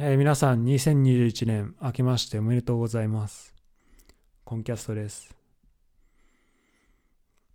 [0.00, 3.52] えー、皆さん、2021年明けましておめでとうございます。
[4.44, 5.34] コンキャストです。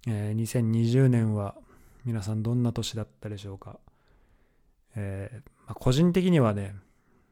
[0.10, 1.56] えー、2020年は
[2.04, 3.80] 皆さんどんな年だったでしょうか。
[4.98, 5.38] えー
[5.68, 6.76] まあ、個人的にはね、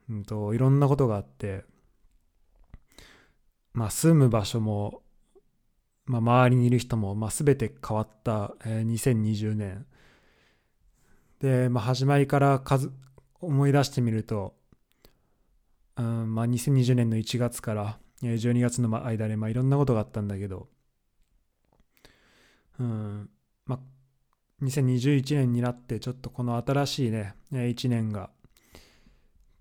[0.09, 1.65] うんと、いろんなことがあって、
[3.73, 5.01] まあ、住む場所も、
[6.05, 9.85] まあ、周りにいる人も、まあ、全て変わった、えー、2020年。
[11.41, 12.93] で、まあ、始まりから数
[13.41, 14.60] 思い出してみると、
[16.01, 20.67] うんまあ、2020年の1月から12月の間で、まあ、いろんなことがあったんだけど、
[22.79, 23.29] うん
[23.65, 23.79] まあ、
[24.63, 28.31] 2021年になってちょっとこの新しいね1年が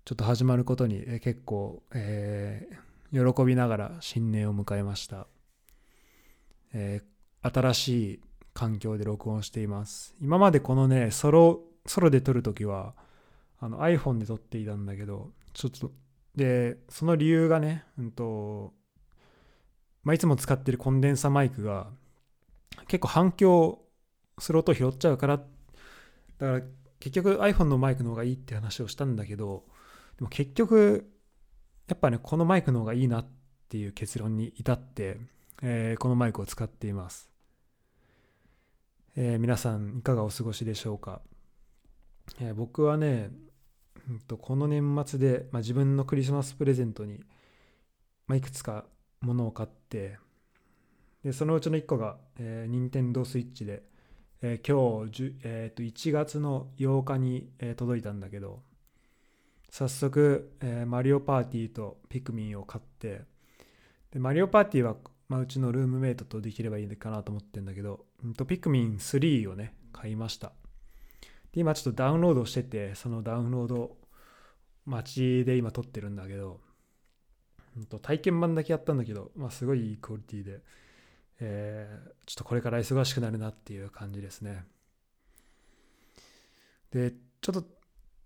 [0.03, 5.27] ちょっと始まることに結構、えー、喜びながら新年を迎えました、
[6.73, 8.19] えー、新しい
[8.53, 10.13] 環境で録音しています。
[10.19, 12.95] 今までこのねソロソロで撮るときは
[13.59, 15.91] あの iPhone で撮っていたんだけどちょっと
[16.35, 18.73] で、その理由がね、うんと
[20.03, 21.87] まあ、いつも使ってるコンデンサマイクが
[22.87, 23.79] 結構反響
[24.39, 25.45] する音拾っちゃうから、だか
[26.39, 26.61] ら
[26.99, 29.65] 結局 iPhone のマイクの方がいいって話をしたんだけど、
[30.17, 31.11] でも結局、
[31.87, 33.25] やっぱね、このマイクの方がいいなっ
[33.69, 35.17] ていう結論に至って、
[35.61, 37.29] えー、このマイクを使っています。
[39.15, 41.21] えー、皆さんいかがお過ごしでしょうか、
[42.39, 43.29] えー、僕はね、
[44.09, 47.23] うんと、この年末で、まあ、自分のクリスマスプレゼントに、
[48.27, 48.85] まあ、いくつか
[49.21, 50.17] ものを買って
[51.23, 53.83] でそのうちの1個が、えー、任天堂スイッチで、
[54.41, 58.61] えー、今日、えー、と1月の8日に、えー、届いたんだけど
[59.69, 63.21] 早速、えー、マリオパーティーとピクミンを買って
[64.11, 64.95] でマリオパーティーは、
[65.29, 70.51] まあ、うちのルームメイトとできればいいかなと思ってるんだけど、うん、とピクミン3をね買いました。
[71.53, 73.97] で今ちょっとダウンロードしててそのダウンロード
[74.85, 76.59] 待ちで今撮ってるんだけど
[78.01, 80.59] 体験版だけやったんだけど、まあ、すごいいいクオリティで、
[81.39, 84.65] えー、ちょっとこれから忙しくなるなっていう感じですね。
[86.91, 87.65] でちょっと,、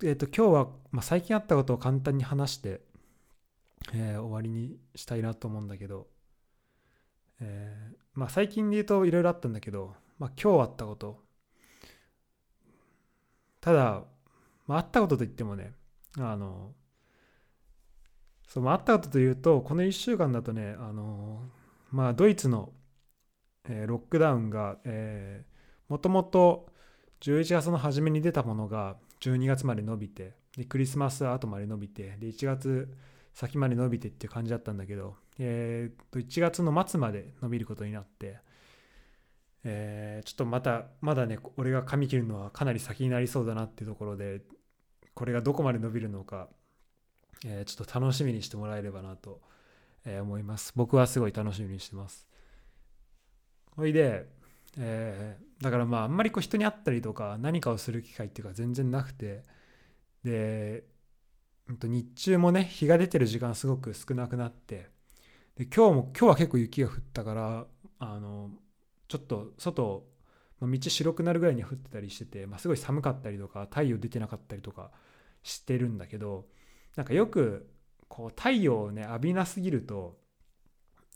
[0.03, 2.81] えーと、今日は、まあ、最近あったことを簡単に話して、
[3.93, 6.07] えー、終わりにしたいなと思うんだけど、
[7.39, 11.24] えーまあ、最近で言うといろいろあったんだけど、まあ、今日あったこと
[13.65, 14.03] ただ、
[14.67, 15.71] まあ、あったことといってもね、
[16.19, 16.73] あの、
[18.47, 21.49] そう、まあ、あったことというと、この1週間だとね、あの、
[21.89, 22.73] まあ、ドイツの、
[23.67, 26.67] えー、ロックダウンが、えー、もともと
[27.21, 32.95] 11月の初めに出たものが12月まで伸びて、で、クリスマス後まで伸びて、で、1月
[33.33, 38.37] 先まで伸びてっていう感じだったんだけど、えー、と1月の末まで伸びることになって、
[39.65, 44.41] えー、ちょっとまたまだね俺が髪切るのはかなり先になりそうだなっていうところで
[45.15, 46.49] これがどこまで伸びるのか、
[47.45, 49.41] えー、ちょっと楽しみにしてもらえればなと、
[50.05, 50.73] え、思います。
[50.75, 52.27] 僕はすごい楽しみにしてます。
[53.75, 54.27] ほいで、
[54.77, 59.43] え、だからまああんまりこう人に会ったりとか何かをする機会っていうか全然なくて
[60.23, 60.83] で
[61.67, 64.89] 日中もね日が出てる時間すごく少なくなって
[65.55, 67.65] で今日も今日は結構雪が降ったから
[67.99, 68.49] あの
[69.07, 70.05] ちょっと外、
[70.59, 74.91] まあ、道白くなるぐらいに降ってたりしてて、まあ、すごい寒かったりとか太陽出てなかったりとか
[75.43, 76.45] してるんだけど
[76.95, 77.69] なんかよく
[78.07, 80.17] こう太陽をね浴びなすぎると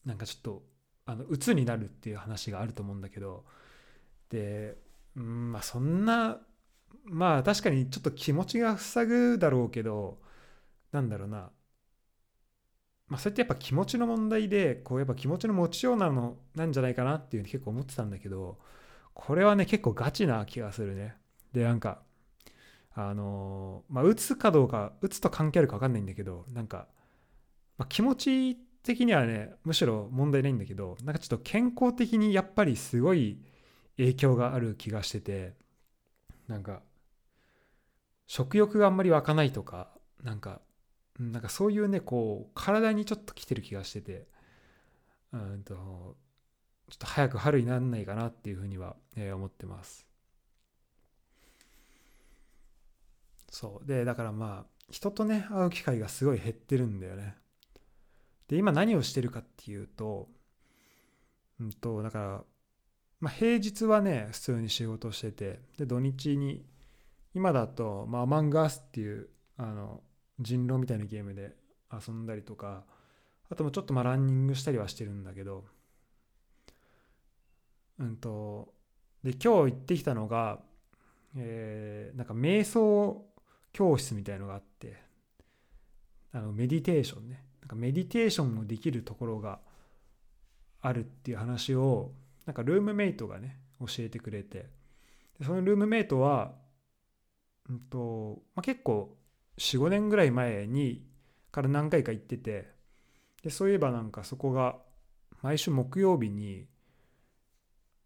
[0.05, 0.63] なんかちょっと
[1.05, 3.45] あの鬱になるっていう話があると思うんだけど
[4.29, 4.77] で
[5.15, 6.37] うんまあそんな
[7.05, 10.19] まあ確かにちょっと気持ちが塞ぐだろうけど
[10.91, 11.49] なんだろうな
[13.09, 18.59] まあ、それってやっぱ気持ちの問題でこうやっぱ気持ちの持ちようなのなんじゃないかなっていうふうに結構思ってたんだけど
[19.15, 21.15] これはね結構ガチな気がするね。
[21.51, 22.01] でなんか
[22.93, 26.87] あのまあ打つかどうか打つと関係あるか分かんないんだけどなんか、
[27.77, 33.39] まあ、気持ち的にはねむしろ問題ないんだけどなんかちょっと健康的にやっぱりすごい
[33.97, 35.55] 影響がある気がしてて
[36.47, 36.81] なんか
[38.27, 39.89] 食欲があんまり湧かないとか
[40.23, 40.61] なんか
[41.19, 44.27] なんかそういうねこう体にちょっと来てる気がしてて
[45.33, 50.07] うんとちょっと早く春にならないかなっていうふうには、えー、思ってます。
[53.51, 53.87] そう。
[53.87, 57.35] でだからまあ人とね会う機会がすごい減ってるんだよね。
[58.47, 60.29] で今何をしてるかっていうと
[61.59, 62.43] うんとだから
[63.19, 66.65] まあ平日はね普通に仕事しててで土日に
[67.35, 70.01] 今だと、まあ、アマンガースっていうあの
[70.39, 71.55] 人狼みたいなゲームで
[71.91, 72.83] 遊んだりとか
[73.49, 75.65] あともちょっとまあランニングしたりはしてるんだけど
[77.99, 78.73] うんと
[79.23, 80.59] で今日行ってきたのが
[81.35, 83.25] えー、なんか瞑想
[83.71, 84.97] 教室みたいのがあって
[86.31, 87.43] あのメディテーションね。
[87.61, 89.59] なんかメディテーションもできるところが
[90.81, 92.11] あるっていう話を
[92.45, 94.67] なんかルームメイトがね教えてくれて。
[95.41, 96.51] そのルームメイトは、
[97.69, 99.17] うんとまあ、結構
[99.59, 101.03] 45年ぐらい前に
[101.51, 102.67] から何回か行ってて
[103.43, 104.77] でそういえばなんかそこが
[105.41, 106.65] 毎週木曜日に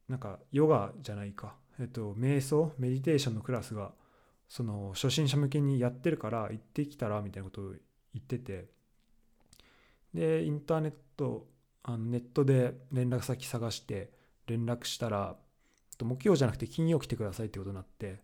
[0.10, 3.92] なんかヨガじゃないか、えっと、瞑想メディテーションのクラスが
[4.50, 7.80] その初心者向けにやってるから行ってきたらみたいなことを言
[8.20, 8.66] ってて
[10.14, 11.48] でインターネット
[11.84, 14.12] あのネットで連絡先探して
[14.48, 15.36] 連絡したら
[16.02, 18.22] 木曜じゃなくて金曜来てくださいってことになって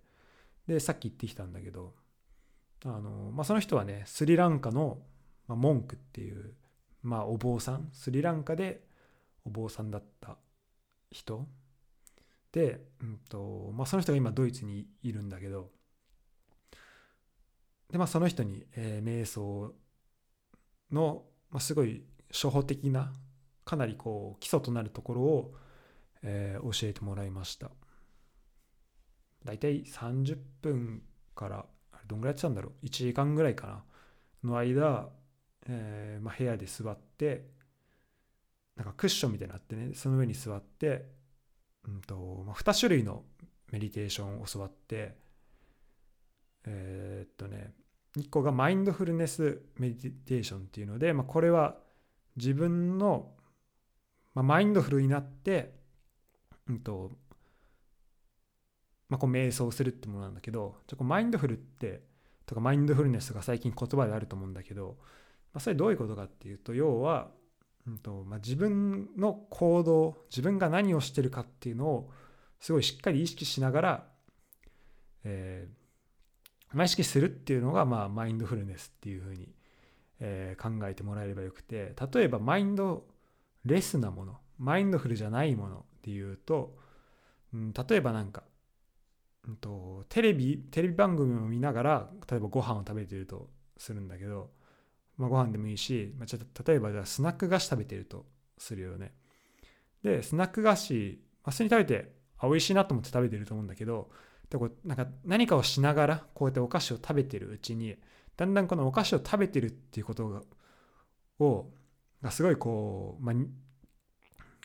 [0.68, 1.94] でさっき行ってきたんだけど
[2.86, 5.00] あの、まあ、その人はねスリランカの、
[5.48, 6.54] まあ、モンクっていう、
[7.04, 8.82] まあ、お坊さんスリランカで
[9.46, 10.38] お坊さんだった
[11.12, 11.48] 人。
[12.52, 15.70] で、うんとまあ、その人が今ドイツにいるんだけど。
[17.92, 19.74] で、まあ、その人に、えー、瞑想
[20.92, 23.12] の、まあ、すごい初歩的な
[23.66, 25.54] かなりこう基礎となるところを、
[26.24, 27.72] えー、教えてもらいました。
[29.46, 31.02] だいたい30分
[31.36, 31.66] から
[32.10, 33.84] どんぐらいやってたんだろう？1時間ぐらいかな。
[34.44, 35.10] の間、
[35.68, 37.46] えーまあ、部屋で座って
[38.76, 41.06] なんかクッションみたいになってねその上に座って、
[41.88, 43.24] うんとまあ、2種類の
[43.72, 45.16] メディテーションを教わって
[46.66, 47.74] えー、っとね
[48.18, 51.76] 1個がマインドフルネスメディテーションっていうので、まあ、これは
[52.38, 53.32] 自分の、
[54.34, 55.74] まあ、マインドフルになって、
[56.68, 57.12] うんと
[59.10, 62.02] まあ、こう瞑想するってものなんだけどちょこマインドフルって
[62.46, 64.98] とかマインドフルネスが最近言葉であると思うんだけど、
[65.54, 67.30] まあ、それどういうことかっていうと要は、
[67.88, 72.10] うんとまあ、自分の行動自分が何をしてるかっていうのを
[72.60, 74.08] すごいしっかり意識しながら、
[75.24, 79.50] えーまあ、意識するっていうのが、まあ、マインドフルネスっていうふうに、
[80.20, 83.06] えー、考えてもらえればよくて例えばマインド
[83.66, 86.76] レスなものマインドフルじゃないものっていうと、
[87.54, 88.44] うん、例えばなんか
[89.48, 94.52] うんと、テレビテレビ番組を見ながら例えばご飯を食べてるとするんだけど、
[95.18, 98.26] まあ、ご飯でもいいし、まあ、ちょっと例えばじゃスナック菓子食べてると
[98.58, 99.14] するよね。
[100.04, 104.10] でスナック菓子、まあ、普通に食べてあ美味しいなと思って食べてると思うんだけど
[104.50, 107.96] でこうなんか何かをしながらこうやってお菓子を食べてるうちに
[108.38, 110.42] だんだんこのお菓子を食べてるっていうことが
[111.40, 111.70] を
[112.22, 113.36] がすごいこう、まあ、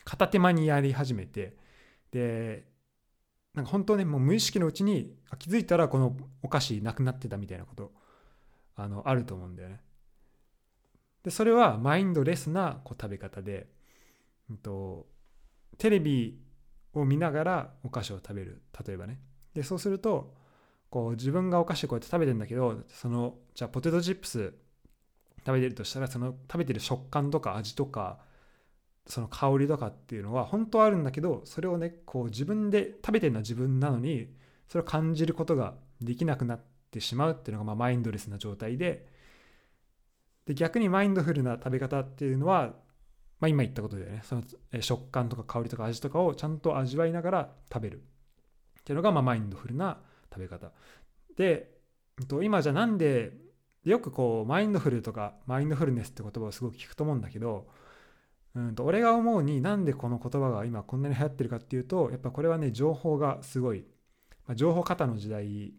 [0.03, 1.57] 片手間にやり始めて
[2.11, 2.65] で
[3.55, 7.91] なんか本当ねもう無意識のうちに気づいたらこのお菓子なくなってたみたいなこと
[8.75, 9.81] あのあると思うんだよね。
[11.23, 13.67] でそれはマインドレスなこう食べ方で、
[14.49, 15.07] うんと、
[15.79, 16.37] テレビ
[16.93, 19.19] を見ながらお菓子を食べる例えばね。
[19.53, 20.35] でそうすると
[20.89, 24.53] こう自分がお菓子こうやって食べてんだけどそのじゃあポテトチップス
[25.45, 28.19] 食べてるとしたらその食べてる食感とか味とか
[29.07, 34.29] その香りとかっていうのは本当はあるんだけどそれをねこう自分で食べてるのは自分なのに
[34.67, 36.59] それを感じることができなくなっ
[36.91, 39.13] てしまうっていうのがまあマインドレスな状態で。
[40.45, 42.75] で逆にマインドフルな食べ方っていうのは、
[43.39, 44.21] まあ、今言ったことでね。
[44.23, 44.43] その
[44.79, 48.03] 食感とか香りとか味とかをちゃんと味わいながら食べる。
[48.79, 49.99] っていうのがまあマインドフルな
[50.31, 50.71] 食べ方。
[51.35, 51.75] で
[52.43, 53.33] 今じゃなんで
[53.83, 57.67] よくこうマインドフルとかマインドフルネスって言葉をすごく聞くと思うんだけど
[58.55, 63.85] うんと俺が思うになんでこの言葉が今こんなに流行ってるかっていうとやっぱこれはね情報がすごい、
[64.47, 65.73] まあ、情報過多の時代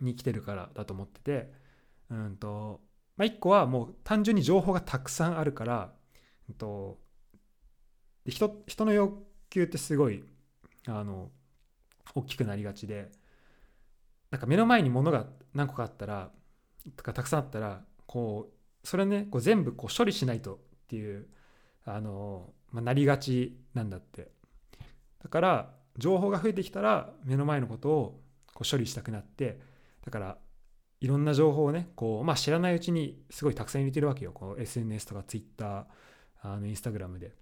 [0.00, 1.66] に来てるからだと思ってて。
[2.10, 2.80] うんと
[3.16, 5.92] まあ一個はもう単純に情報がたくさんあるから、
[6.48, 6.98] うんと、
[8.26, 10.22] 人人の欲求ってすごい
[10.86, 11.30] あの
[12.14, 13.10] 大きくなりがちで。
[14.30, 16.30] なんか目の前に物が何個かあったら
[16.96, 21.28] とかたくさんあったらこうそれねこう全部こう処理しないとっていう
[21.86, 24.28] あの、まあ、なりがちなんだって
[25.22, 28.20] だから情報が増えてきたら目の前のことを
[28.52, 29.60] こう処理したくなって
[30.04, 30.38] だから
[31.00, 35.86] いろんな情報をねこう、まあ、知らないうちにすごいたくさん入れてるわけよこう SNS とか Twitter
[36.42, 37.32] あの Instagram で。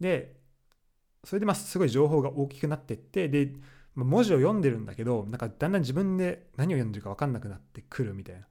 [0.00, 0.36] で
[1.24, 3.52] それでまあすごい情報が大きくなってってで
[3.94, 8.46] 文字を読んでるんだけどなんかだんだん自分で何を読んでるか分かんなくなってくるみたいな。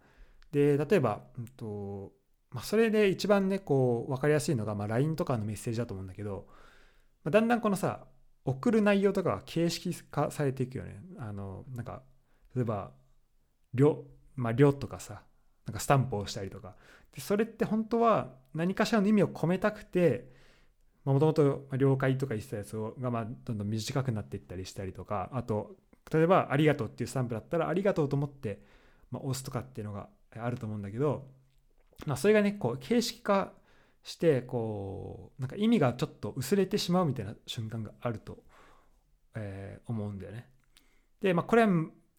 [0.52, 2.14] で例えば、うんと
[2.56, 6.48] まあ、それで一番ねこう分かりやすいのが、ま、LINE とかのメッセージだと思うんだけど、
[7.26, 8.06] ま、だんだんこのさ
[8.46, 11.04] 送る内容とかが形式化されていくよね。
[11.20, 12.02] あのなんか
[12.56, 12.92] 例えば
[13.76, 14.06] 「りょ」
[14.38, 15.24] まあ「りょ」とかさ
[15.66, 16.76] なんかスタンプをしたりとか。
[17.12, 20.32] でそれって本当は何かしらの意味を込めたくて
[21.04, 25.30] もともと了解とか言ってたやつがまあどんどん短くなっていったりしたりとか。
[25.34, 25.76] あと
[26.10, 28.62] 例えば「ありがとう」っていうスタンプだったら「ありがとう」と思って、
[29.12, 30.08] ま、押すとかっていうのが
[30.38, 31.28] あると思うんだけど、
[32.06, 33.54] まあ、それがねこう形式化
[34.04, 38.38] してこうなんか意味がちょっと薄れてしまうみたいな瞬間があると、
[39.36, 40.48] えー、思うんだよね。
[41.22, 41.70] でまあこれは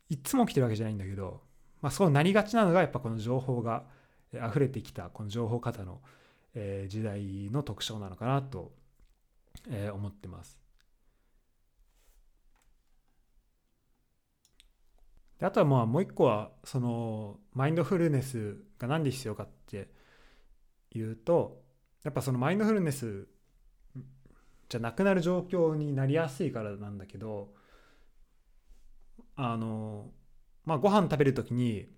[0.09, 1.43] いつも起きてるわけじゃないんだけど、
[1.81, 3.85] まあ、そうなりがちなのがやっぱこの情報が
[4.33, 6.01] 溢れてきたこの情報型の、
[6.55, 8.73] えー、時代の特徴なのかなと、
[9.69, 10.66] えー、思ってます。
[15.39, 19.89] であとはまあもう一個はそのマインドフルネスが何で必要かって
[20.93, 21.63] いうと
[22.05, 23.27] やっぱそのマインドフルネス
[24.69, 27.51] じゃなくなる状況になりやすいからなんだけど
[29.37, 30.11] あの
[30.65, 31.89] まあご飯食べる時に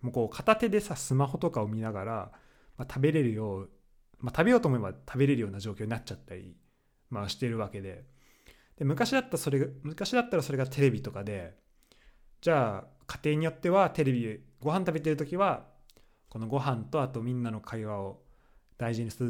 [0.00, 2.32] もうこう片手でさスマホとかを見ながら、
[2.76, 3.70] まあ、食べれるよう、
[4.18, 6.56] まあ、食べようと思えば食べれるような状況になっちゃったり、
[7.10, 8.04] まあ、してるわけで。
[8.78, 11.56] で昔だったそれ昔だったらそれがテレビとかで
[12.40, 15.64] じゃあ家庭によってはテレビご飯食べてる時は
[16.28, 18.20] このご飯とあとみんなの会話を
[18.78, 19.22] 大事にす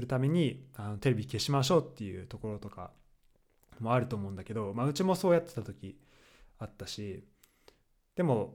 [0.00, 2.90] るためにあのテレビ消しましょうっていうところとか
[3.80, 5.98] もあると思うんだけど、まあ、うちもそうやってた時
[6.58, 7.24] あったし
[8.16, 8.54] でも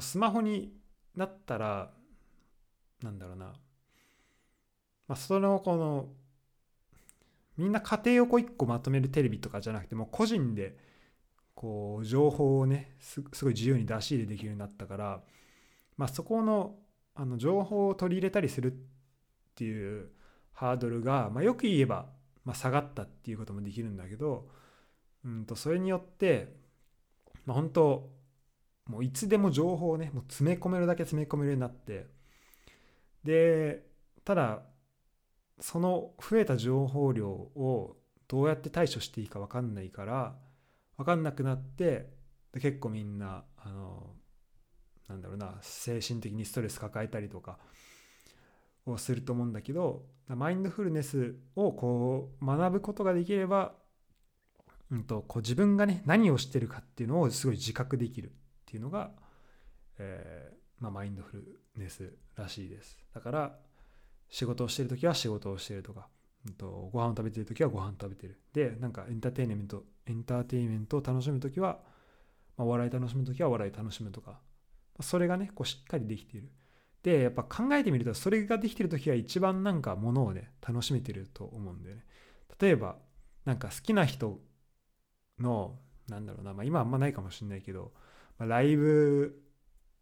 [0.00, 0.72] スマホに
[1.16, 1.90] なったら
[3.02, 3.54] なんだろうな、ま
[5.14, 6.08] あ、そのこの
[7.56, 10.76] みんな家庭をこう一個まとめるテレビとかじゃなくてもう個人で
[11.54, 15.20] こう情報をねすごい自由に出し入れできるようになったから、
[15.96, 16.76] まあ、そこの
[17.14, 18.76] あの情報を取り入れたりするっ
[19.54, 20.10] ていう
[20.52, 22.06] ハードルが、まあ、よく言えば、
[22.44, 24.48] まあ、下がったっていうこともできるんだけど、
[25.24, 26.54] うんとそれによって、
[27.44, 28.10] まあ、本当
[28.86, 32.06] もういつでも情報をねもう詰め込めるだけ詰め込めるようになって
[33.24, 33.86] で
[34.24, 34.62] ただ
[35.60, 40.34] その増えた情報量をどうやって対処していいか分かんないから
[40.96, 42.10] 分かんなくなって
[42.52, 44.14] で結構みんなあの
[45.08, 47.58] なんだろうな精神的にストレス抱えたりとか
[48.86, 53.74] をすると思うんだけどマインドフルネスをこう学ぶことができれば、
[54.90, 58.32] うんと、こう自分がね何をしてるかっていうのをすごい自覚できるっ
[58.66, 59.10] ていうのが、
[59.98, 62.98] えー、まあ、マインドフルネスらしいです。
[63.14, 63.58] だから
[64.30, 66.08] 仕事をしてる時は仕事をしてるとか、
[66.46, 68.40] うんと、ご飯を食べてる時はご飯食べてる。
[68.52, 71.80] でなんかエンターテインメントエンターテインメントを楽しむ時は、
[72.56, 74.40] まあ、お笑い楽しむ時はお笑い楽しむとか
[75.00, 76.50] それがねこうしっかりできている。
[77.02, 82.04] でやっぱ考えてみるとそれができてる時は一番なんかものをね楽しめてると思うんだよね。
[82.60, 82.96] 例えば
[83.44, 84.40] なんか好きな人
[85.40, 85.78] の
[86.08, 87.92] なんだろうな、まあ、今あんまないかもしれないけど、
[88.38, 89.42] まあ、ライブ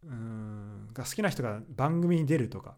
[0.02, 2.76] うんが好きな人が番組に出るとか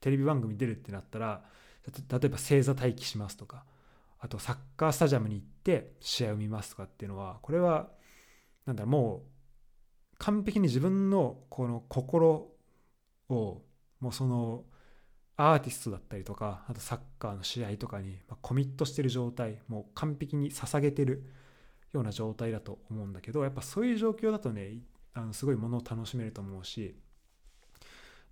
[0.00, 1.44] テレビ番組に出るってなったら
[1.86, 3.64] 例えば星座待機しますとか
[4.20, 5.57] あとサッカースタジアムに行って
[6.00, 7.88] 試合を見ますとかっていうのはこれは
[8.66, 9.22] なんだろうも
[10.14, 12.50] う完璧に自分のこの心
[13.28, 13.62] を
[14.00, 14.64] もうその
[15.36, 21.24] アーティストだったりとかあとサッカーの試合とかにコミットしてる状態もう完璧に捧げてる
[21.92, 24.78] ような状態だと思うんだけどやっぱそういう状況だとね
[25.14, 26.96] あのすごいものを楽しめると思うし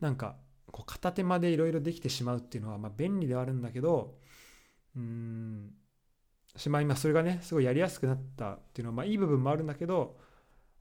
[0.00, 0.36] なんか
[0.70, 4.16] こう片手間でいろいろできてしまうっていうのはま便利ではあるんだけど
[4.96, 5.70] うーん
[6.56, 10.16] しまあ今それがねすごいやりやすくなったっていうのはまあいい部分もあるんだけど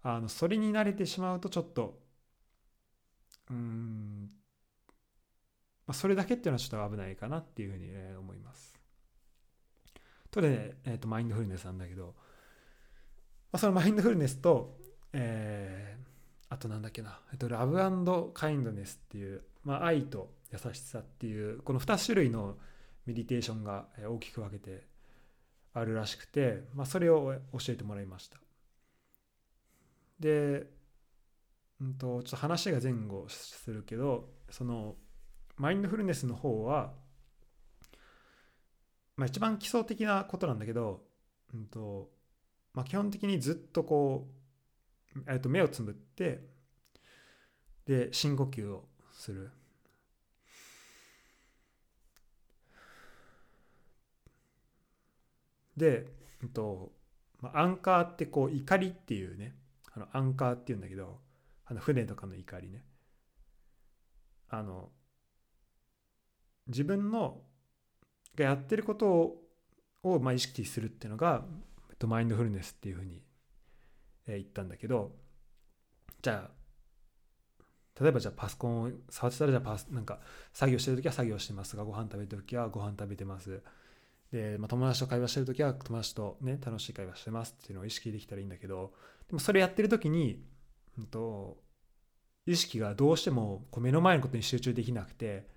[0.04, 2.00] あのそれに慣れてしまうとちょっと
[3.50, 4.30] うん、
[5.88, 8.80] まあ、それだけっていうのはちょっと危ないかなっていうふうに、え思います。
[10.32, 12.12] とで、えー、とマインドフルネスなんだけど、ま
[13.54, 14.78] あ、そのマインドフルネスと、
[15.14, 17.76] えー、あとなんだっけな、えっと、ラブ
[18.34, 22.58] カインドネスっていう、まあ、愛と優しさっていうこの2種類の
[23.06, 24.84] メディテーションが大きく分けて
[25.76, 28.38] あるらしくて、まあ、それを教えてもらいました。
[30.20, 30.68] で、
[31.82, 34.96] うんと、ちょっと話が前後するけどその
[35.58, 36.94] マインドフルネスの方は、
[39.18, 41.04] まあ、一番基礎的なことなんだけど、
[41.54, 42.10] うんと
[42.74, 44.30] まあ、基本的にずっとこ
[45.14, 46.48] う、えっと、目をつぶって
[47.86, 49.52] で深呼吸をする。
[55.78, 56.08] で、
[56.42, 56.92] うんと
[57.42, 59.56] まあ、アンカーってこう怒りっていうね
[59.94, 61.20] あのアンカーっていうんだけど
[61.66, 62.84] あの船とかの怒りね。
[64.50, 64.90] あの
[66.68, 67.42] 自分の
[68.36, 69.42] がやってることを
[70.04, 71.44] をまあ意識するっていうのが
[71.90, 73.24] えっとマインドフルネスっていうふうに
[74.28, 75.16] 言ったんだけど
[76.22, 76.52] じゃあ
[78.00, 80.20] 例えばじゃあパソコンを触ってたらじゃあパスなんか
[80.54, 83.62] 作業してる時は作業してますがご飯食べてる時はご飯食べてます。
[84.36, 88.92] で、まあ、友達と会話してる時は友達とね楽しい会話してますっていうのを意識できたらいいんだけど
[89.30, 90.44] でもそれやってる時に
[91.00, 91.58] うんと
[92.46, 95.48] 意識がどうしてもこう目の前のことに集中できなくて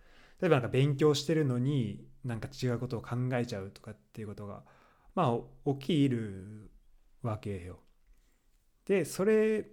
[0.40, 4.62] 例えばなんか勉強してるのになんか違うことを考えちゃうとかっていうことが
[5.16, 5.34] ま
[5.66, 6.70] あ起きる
[7.22, 7.80] わけよ。
[8.86, 9.66] でそれ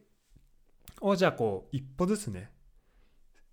[0.99, 2.49] をじゃあこう一歩ずつね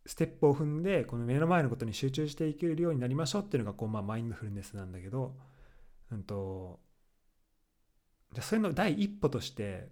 [0.05, 5.37] ステップを踏んでこの目の前のことに集中していけるようになりましょうっていうのがこうまあマインドフルネスなんだけど、
[6.11, 6.81] うんと、
[8.33, 9.89] じゃそれの第一歩として、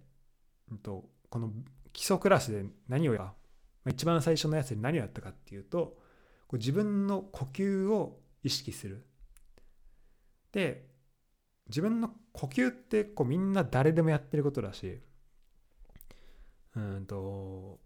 [0.69, 1.51] うんと、この
[1.93, 3.33] 基礎クラスで何をや、
[3.87, 5.97] 一番最初のやつで何をやったかっていうと
[6.47, 9.07] こう自分の呼吸を意識する。
[10.51, 10.85] で
[11.67, 15.01] 自分の呼吸ってこうみんな誰でもやってることだし
[16.75, 17.79] うんと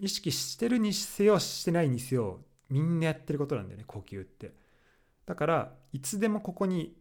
[0.00, 4.52] 意識してるにせよしてないにせよみんなやってることなんだよね呼吸って。
[5.26, 6.94] だからいつでもここに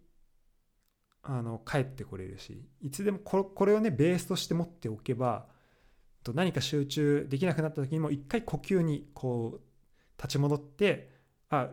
[1.23, 5.45] あの帰ってこれるしいつでもこれをねベースとして持っておけば
[6.23, 9.61] と何か集中できなくなった時にも一回呼吸にこう
[10.21, 11.11] 立ち戻って
[11.49, 11.69] あ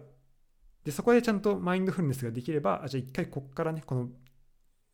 [0.85, 4.09] でそこでちゃんとマインドフルネスができればあじゃあ一回こっからねこの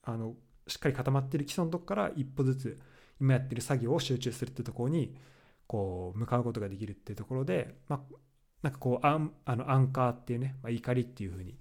[0.02, 0.34] あの
[0.66, 2.80] しっかり固まってる基礎のとこから一歩ずつ
[3.20, 5.14] 今やってる作業を集中するってところに
[5.66, 8.16] こう向かうことができるっていうところで、まあ、
[8.62, 11.56] なんかこうアンあのアンカーっていうね、まあ、怒りっていうふうに、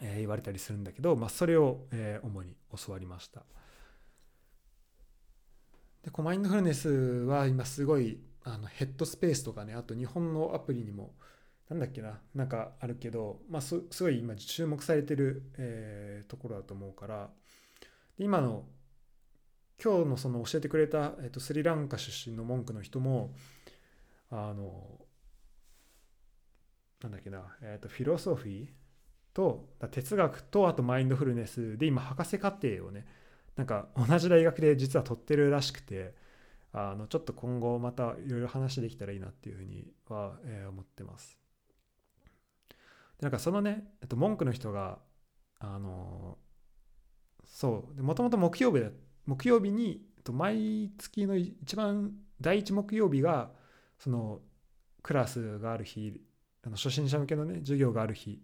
[0.00, 3.42] えー、言われたりするんだけど、まあ、それを、えー、主に教わりました。
[6.02, 11.14] でこうマインドフルネスは今すごいあのヘッドスペースとかねあと日本のアプリにも
[11.68, 17.30] なんだっけななんかあるけど、まあ、すごい今注目されてる、えー、ところだと思うから
[18.18, 18.64] 今の
[19.82, 23.34] 今日のその教えてくれた、えっと、スリランカ出身の文句の人も
[24.30, 25.00] あの
[27.02, 28.68] なんだっけな、えっと、フィロソフィー
[29.34, 33.06] と哲学とあとマインドフルネスで今博士課程をね
[33.56, 36.14] なんか同じ大学で実は取ってるらしくて
[36.72, 41.38] あのちょっと今後またいろいろ話できたらいいなっていうふうには、えー、思ってます。
[43.18, 44.98] でなんかそのね、えっと、文句の人が
[45.58, 46.38] あの
[47.44, 53.50] そうもともと木曜日だった木曜日に毎月の一番第一木曜日が
[53.98, 54.40] その
[55.02, 56.20] クラスがある日
[56.64, 58.40] あの初心者向けのね授業がある日、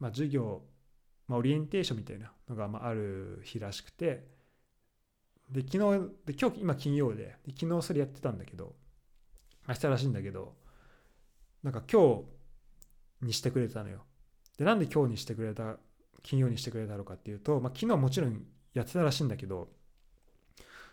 [0.00, 0.62] まあ、授業、
[1.28, 4.34] まあ、オリエンテーションみたいなのがまあある日らしくて。
[5.48, 7.36] で昨日で今日今金曜で。
[7.46, 8.74] で昨日それやってたんだけど。
[9.68, 10.54] 明日らしいんだけど。
[11.62, 12.24] なんか今
[13.20, 14.02] 日にしてくれたのよ。
[14.58, 15.76] でなんで今日にしてくれた
[16.24, 19.68] 金曜にしてくれたのかっていうと、まあ、昨日もちろんやってたらしいんだけど。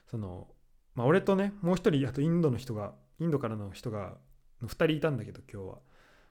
[0.09, 0.47] その、
[0.95, 4.17] まあ、俺とねもう一人あとインドの人がインドからの人が
[4.63, 5.77] 2人いたんだけど今日は。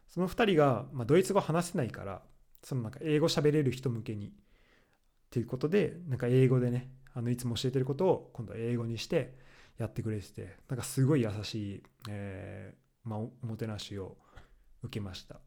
[0.08, 2.20] その2人が、まあ、ドイツ語話せないから
[2.62, 4.28] そのなんか英語喋れる人向けに。
[4.28, 4.30] っ
[5.32, 9.34] ていうことでなんか英語でねあのいつも教えてることを今度は英語にして
[9.78, 14.18] やってくれててなんかすごい優しい、えーまあ、おもてなしを
[14.82, 15.40] 受けました。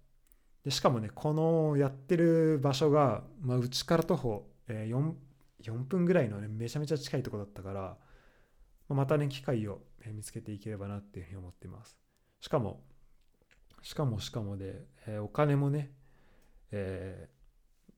[0.63, 5.13] でしかもねこのやってる場所がうち、まあ、から徒歩、えー、4,
[5.61, 7.97] 4分ぐらいのねめちゃめちゃ近いとこだったから
[8.89, 11.97] またね、機会を見つけていければなっていうふうに思っています。
[12.39, 12.83] しかも、
[13.81, 15.91] しかもしかもで、えー、お金もね、
[16.71, 17.91] えー、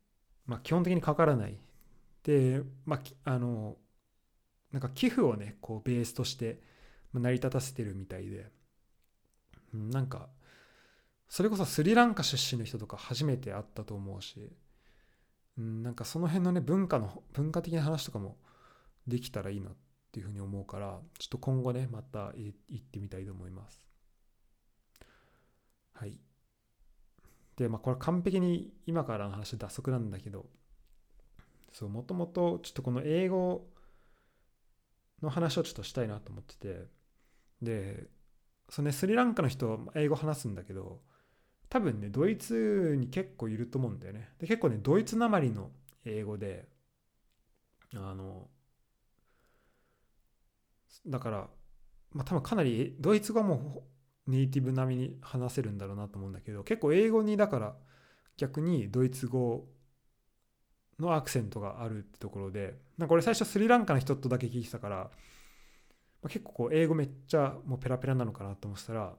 [0.46, 1.58] まあ、基本的にかからない。
[2.24, 3.78] で、まあ、あの、
[4.72, 6.62] なんか寄付をね、こうベースとして
[7.14, 8.52] 成り立たせてるみたいで、
[9.74, 10.30] なんか、
[11.30, 14.54] それこそスリランカ出身の人とか初めて会ったと思うし、
[15.58, 18.38] うん、なんかその辺のね、文化の、文化的な話とかも
[19.08, 19.87] できたらいいなって
[20.18, 23.84] っていうふうに思うからちょっと今後ねまた行ってみたいと思います。
[25.94, 26.20] はい。
[27.56, 30.48] でまあこれ完璧に今からの話は脱足なんだけど
[31.72, 33.68] そうもともとちょっとこの英語
[35.22, 36.86] の話をちょっとしたいなと思ってて
[37.62, 38.08] で
[38.70, 41.02] そのねスリランカの人英語話すんだけど
[41.70, 44.30] 多分ねドイツに結構いると思うんだよね。
[44.40, 45.70] で結構ねドイツなまりの
[46.06, 46.68] 英語で
[47.94, 48.50] あの
[51.06, 51.48] だから、
[52.14, 53.84] まあ、多分かなりドイツ語も
[54.28, 57.76] ネイティブ並みに話せるんだろうなと思うんだけど結構英語にだから
[58.38, 59.66] 逆にドイツ語
[61.00, 65.10] のアクセントがあるってところでなんか俺最初スリランカの人とだけ聞いてたから、ま
[66.26, 69.16] あ、結構こう英語めっちゃもうペラペラなのかなと思ってたら、ま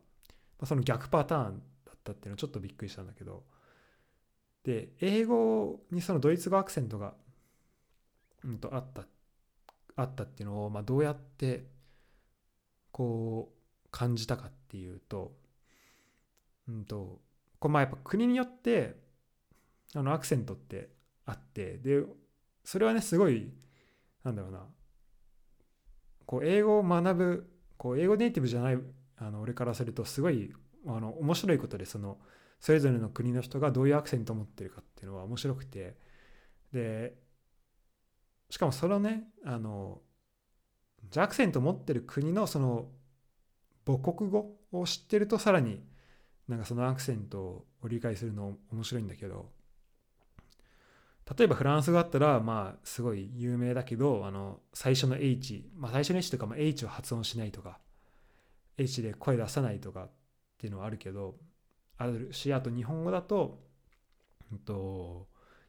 [0.62, 3.44] あ、その逆パターンだったっていうのはちょっとびっくりしたんだけど
[4.64, 7.14] で英語にそのドイツ語アクセントが、
[8.44, 9.04] うん、とあった
[9.98, 11.66] あったっていうのを、まあ、どうやって
[12.92, 15.32] こう感じたかっていうと,、
[16.68, 17.20] うんと
[17.58, 18.96] こうまあやっぱ国によって
[19.94, 20.88] あのアクセントって
[21.26, 22.04] あってで
[22.64, 23.50] それはねすごい
[24.22, 24.60] なんだろうな
[26.26, 28.78] こう英語を学ぶこう英語ネイティブじゃない
[29.16, 30.52] あの俺からするとすごい
[30.86, 32.18] あの面白いことでその
[32.60, 35.96] それぞれの国の人がどういうアクセントを持ってるかっていうのは面白くて
[36.72, 37.14] で
[38.50, 40.00] しかもそのねあの
[41.10, 42.88] じゃアクセント持ってる国のその
[43.86, 45.82] 母国語を知ってるとさらに
[46.48, 49.50] なんかそのアクセントを理解するの面白いんだけど
[51.36, 57.78] 例えばフランス語だったらまあすごい有名だけどあの最初の H、まあ、最初の H とかも H を発音しないとか
[58.78, 60.10] H で声出さないとかっ
[60.58, 61.36] ていうのはあるけど
[61.98, 63.58] あるしあと日本語だと,、
[64.52, 65.28] えっと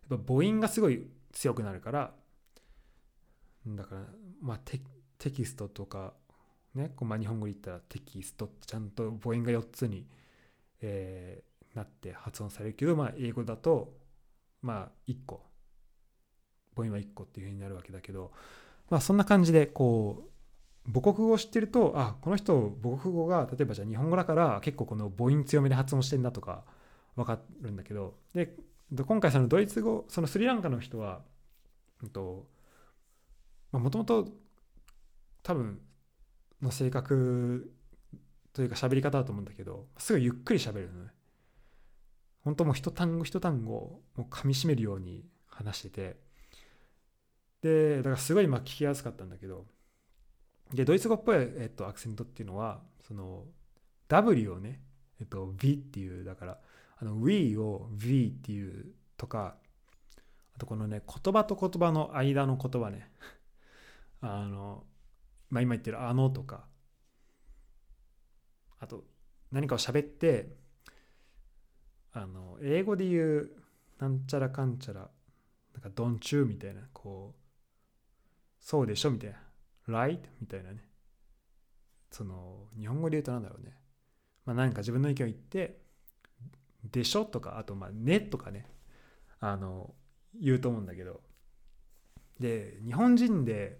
[0.09, 2.13] やっぱ母音がすごい強くなるから
[3.67, 4.02] だから
[4.41, 6.13] まあテキストとか
[6.76, 10.06] ねこうまあ日本語で言ったらテキストってちゃんと母音が4つに、
[10.82, 13.93] えー、なって発音されるけど、まあ、英語だと
[14.62, 15.50] まあ1個。
[16.76, 18.32] 母音は1個っていうふうになるわけだけど
[18.89, 20.24] まあそんな感じでこ
[20.88, 26.63] う母国語を知ってるとあこの人母国語が例えばじゃあ日本語だから結構この母音強めで発音してんだとか
[27.15, 28.56] 分かるんだけどで
[29.06, 31.22] 今回そのドイツ語そのスリランカの人は
[33.71, 34.27] もともと
[35.43, 35.79] 多分
[36.62, 37.71] の性格
[38.53, 41.12] というか喋り方だと思うんだけどすごいゆっくり喋るのね。
[42.41, 46.29] 本当もう一単語一単語をもう噛みしめるように話してて。
[47.62, 49.65] でだからすごいまあ聞きやすかったんだけど
[50.73, 53.45] で、ドイツ語っぽい、えっと、アクセントっていうのは、その、
[54.08, 54.82] W をね、
[55.19, 56.60] えっと、V っていう、だから、
[56.97, 59.55] あの、We を V っていうとか、
[60.55, 63.10] あとこのね、言葉と言葉の間の言葉ね、
[64.21, 64.86] あの、
[65.49, 66.67] まあ、今言ってるあのとか、
[68.79, 69.03] あと、
[69.51, 70.55] 何かを喋って、
[72.12, 73.51] あの、英語で言う、
[73.99, 75.10] なんちゃらかんちゃら、
[75.73, 77.41] なんか、ドンチューみたいな、こう、
[78.60, 79.38] そうでしょみたいな。
[79.88, 80.19] right?
[80.39, 80.84] みたいなね。
[82.12, 83.73] その、日本語で言うとなんだろうね。
[84.45, 85.82] まあ何か自分の意見を言って、
[86.84, 87.25] でしょ？
[87.25, 88.19] とか、あと、まあ、ね？
[88.19, 88.65] とかね、
[89.39, 89.93] あの、
[90.39, 91.21] 言うと思うんだけど。
[92.39, 93.79] で、日本人で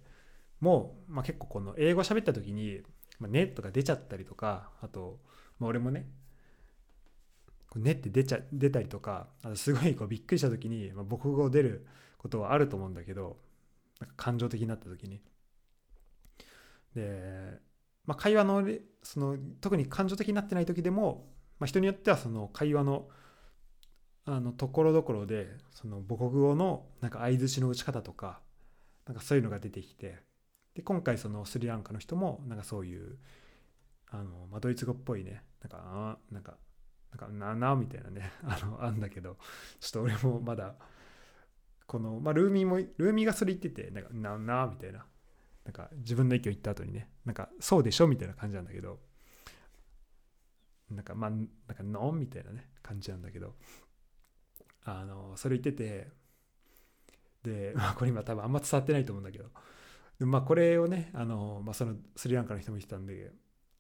[0.60, 2.82] も、まあ結構この英語喋った時に、
[3.20, 5.20] まあ、ねとか出ちゃったりとか、あと、
[5.60, 6.08] まあ俺もね、
[7.76, 11.86] ねって出ちゃ出たりとか、あとすごいこうびっくりした時に、まあ、母国語出る
[12.18, 13.38] ことはあると思うんだけど、
[14.00, 15.22] なんか感情的になった時に。
[16.96, 17.60] で、
[18.06, 18.68] まあ、会話の
[19.04, 21.28] その特に感情的になってない時でも、
[21.60, 23.08] まあ、人によってはその会話の
[24.26, 28.42] あのところどころでその母国語のなんか相づちの打ち方とか
[29.08, 30.20] なんかそういうのが出てきて
[30.80, 33.18] で今回そのスリランカの人もなんかそういう
[34.12, 36.56] あの、まあ、ドイツ語っぽいねなんかあなんか
[37.12, 39.38] なんかななみたいなね あのあんだけど
[39.82, 40.76] ちょっと俺もまだ
[41.86, 45.06] この、まあ、ルーミーもルーミーがそれ言っててなんかななみたいな。
[45.66, 48.98] なんか自分の意見を言った後にね、なんかそうでしょみたいな感じなんだけど、
[50.90, 53.54] なんかまあ、なんかノンみたいなね、感じなんだけど、
[54.84, 56.08] あの、それ言ってて、
[57.44, 59.46] で、まあこれ今多分あんま伝わってないと思うんだけど、
[60.20, 63.32] まあこれをね、あの、まあそのスリランカの人も言ってたんで、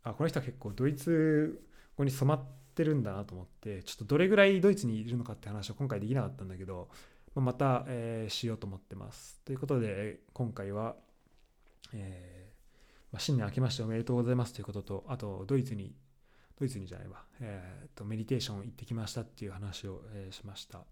[0.04, 1.62] あ、この人は結構ドイツ
[1.97, 6.89] 語に染まってるんだなと思って、ちょっとどれぐらいドイツにいるのかって話を今回できなかったんだけど、
[7.36, 9.39] また、えー、しようと思ってます。
[9.45, 10.95] ということで、今回は、
[11.93, 15.93] えー、まあ、新年明けましておめでとうございますということと、あと、ドイツに、
[16.60, 20.86] ドイツにじゃないわ、えー、と、メディテーション行ってきましたっていう話を、えー、しました。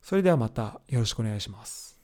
[0.00, 2.01] それではまたよろしくお願いします。